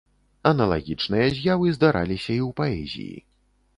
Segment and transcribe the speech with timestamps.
[0.51, 3.17] Аналагічныя з'явы здараліся і ў паэзіі.